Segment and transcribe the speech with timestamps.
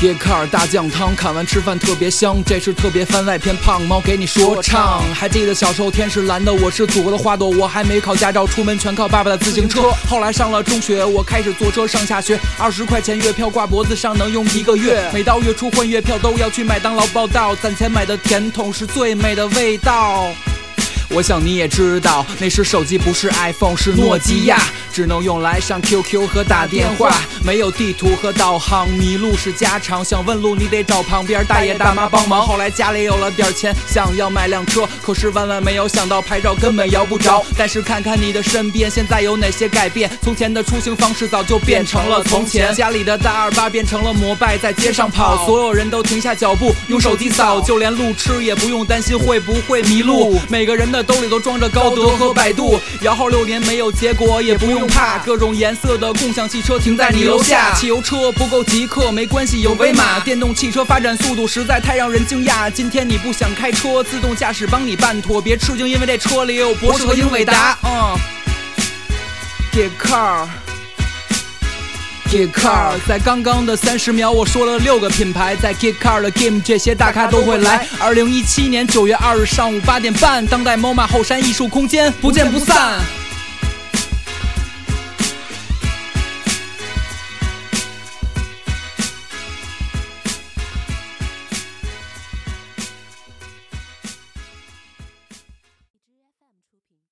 [0.00, 2.42] Get car 大酱汤，看完吃饭特别香。
[2.44, 5.02] 这是特别番外篇，胖猫给你说唱。
[5.14, 7.48] 还记得小时候天是蓝的，我是祖国的花朵。
[7.48, 9.92] 我还没考驾照，出门全靠爸爸的自行车。
[10.08, 12.38] 后来上了中学，我开始坐车上下学。
[12.58, 15.08] 二十块钱月票挂脖子上能用一个月。
[15.14, 20.28] 每到月初换月票都要去麦当劳报道，攒钱买的甜筒是最美的味道。
[21.14, 24.60] 我想你也知道，那时手机不是 iPhone，是诺基亚，
[24.92, 27.14] 只能用来上 QQ 和打电话，
[27.44, 30.04] 没有地图和导航，迷路是家常。
[30.04, 32.44] 想问路，你得找旁边大爷大妈帮忙。
[32.44, 37.44] 后来家里有了点钱，想要买辆车，可是万万没有想到牌照根本摇不着。
[37.56, 40.10] 但是看看你的身边，现在有哪些改变？
[40.20, 50.40] 从前的出行方式早就变成了从前，家里的大二八变成了摩拜，在街上跑，所有人都停下脚步，用手机扫，就连路痴也不用担心会不会迷路。
[50.48, 57.72] 每个人的兜里都装着高德和百度，摇号六年没有结果也不用怕，各种颜色的共享汽车停在你楼下。
[57.74, 60.18] 汽油车不够极客没关系，有威马。
[60.20, 62.70] 电动汽车发展速度实在太让人惊讶。
[62.70, 67.78] 今天你不想开车，自动驾驶帮你办妥，别吃惊，因为这车里有博士和英伟达。
[67.82, 68.16] 嗯
[69.72, 70.63] ，Get car。
[72.34, 77.86] Get Car，在刚刚的三十秒，我说了六个品牌，在 Get Car 的 Game，这些大咖都会来。
[78.00, 83.23] 二零一七年九月二日上午八点半，当代 MoMA 后山艺术空间，不见不散。